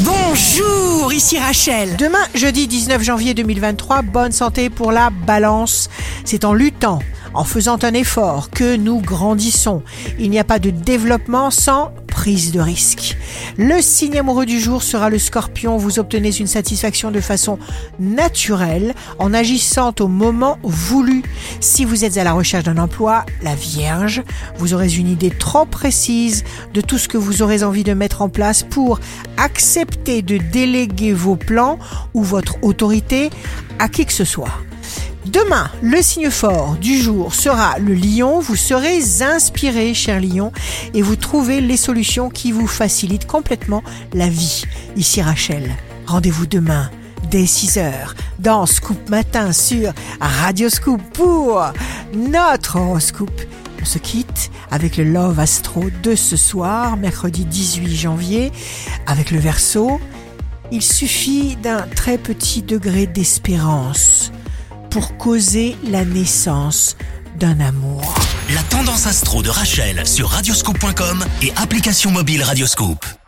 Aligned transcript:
Bonjour, 0.00 1.12
ici 1.12 1.38
Rachel. 1.38 1.96
Demain, 1.96 2.24
jeudi 2.34 2.66
19 2.66 3.02
janvier 3.02 3.34
2023, 3.34 4.00
bonne 4.00 4.32
santé 4.32 4.70
pour 4.70 4.90
la 4.90 5.10
balance. 5.10 5.90
C'est 6.24 6.46
en 6.46 6.54
luttant, 6.54 7.00
en 7.34 7.44
faisant 7.44 7.76
un 7.82 7.92
effort 7.92 8.48
que 8.48 8.76
nous 8.76 9.02
grandissons. 9.02 9.82
Il 10.18 10.30
n'y 10.30 10.38
a 10.38 10.44
pas 10.44 10.58
de 10.58 10.70
développement 10.70 11.50
sans 11.50 11.92
prise 12.22 12.52
de 12.52 12.60
risque. 12.60 13.16
Le 13.56 13.82
signe 13.82 14.16
amoureux 14.16 14.46
du 14.46 14.60
jour 14.60 14.84
sera 14.84 15.10
le 15.10 15.18
scorpion. 15.18 15.76
Vous 15.76 15.98
obtenez 15.98 16.30
une 16.30 16.46
satisfaction 16.46 17.10
de 17.10 17.20
façon 17.20 17.58
naturelle 17.98 18.94
en 19.18 19.34
agissant 19.34 19.92
au 19.98 20.06
moment 20.06 20.56
voulu. 20.62 21.24
Si 21.58 21.84
vous 21.84 22.04
êtes 22.04 22.18
à 22.18 22.22
la 22.22 22.32
recherche 22.32 22.62
d'un 22.62 22.78
emploi, 22.78 23.26
la 23.42 23.56
Vierge, 23.56 24.22
vous 24.56 24.72
aurez 24.72 24.94
une 24.94 25.08
idée 25.08 25.30
trop 25.30 25.64
précise 25.64 26.44
de 26.72 26.80
tout 26.80 26.96
ce 26.96 27.08
que 27.08 27.18
vous 27.18 27.42
aurez 27.42 27.64
envie 27.64 27.82
de 27.82 27.92
mettre 27.92 28.22
en 28.22 28.28
place 28.28 28.62
pour 28.62 29.00
accepter 29.36 30.22
de 30.22 30.38
déléguer 30.38 31.12
vos 31.12 31.34
plans 31.34 31.76
ou 32.14 32.22
votre 32.22 32.62
autorité 32.62 33.30
à 33.80 33.88
qui 33.88 34.06
que 34.06 34.12
ce 34.12 34.24
soit. 34.24 34.54
Demain, 35.26 35.70
le 35.82 36.02
signe 36.02 36.30
fort 36.30 36.76
du 36.80 36.98
jour 36.98 37.32
sera 37.32 37.78
le 37.78 37.94
lion. 37.94 38.40
Vous 38.40 38.56
serez 38.56 39.00
inspiré, 39.20 39.94
cher 39.94 40.20
lion, 40.20 40.52
et 40.94 41.02
vous 41.02 41.14
trouvez 41.14 41.60
les 41.60 41.76
solutions 41.76 42.28
qui 42.28 42.50
vous 42.50 42.66
facilitent 42.66 43.28
complètement 43.28 43.84
la 44.14 44.28
vie. 44.28 44.64
Ici 44.96 45.22
Rachel, 45.22 45.70
rendez-vous 46.06 46.46
demain 46.46 46.90
dès 47.30 47.44
6h 47.44 47.92
dans 48.40 48.66
Scoop 48.66 49.08
Matin 49.08 49.52
sur 49.52 49.92
Radio 50.20 50.68
Scoop 50.68 51.00
pour 51.14 51.62
notre 52.14 52.80
horoscope. 52.80 53.42
On 53.80 53.84
se 53.84 53.98
quitte 53.98 54.50
avec 54.72 54.96
le 54.96 55.04
Love 55.04 55.38
Astro 55.38 55.84
de 56.02 56.16
ce 56.16 56.36
soir, 56.36 56.96
mercredi 56.96 57.44
18 57.44 57.94
janvier, 57.94 58.52
avec 59.06 59.30
le 59.30 59.38
verso. 59.38 60.00
Il 60.72 60.82
suffit 60.82 61.56
d'un 61.62 61.82
très 61.94 62.18
petit 62.18 62.62
degré 62.62 63.06
d'espérance 63.06 64.32
pour 64.92 65.16
causer 65.16 65.74
la 65.84 66.04
naissance 66.04 66.96
d'un 67.38 67.60
amour. 67.60 68.14
La 68.54 68.62
tendance 68.64 69.06
astro 69.06 69.42
de 69.42 69.48
Rachel 69.48 70.06
sur 70.06 70.28
radioscope.com 70.28 71.24
et 71.40 71.50
application 71.56 72.10
mobile 72.10 72.42
Radioscope. 72.42 73.21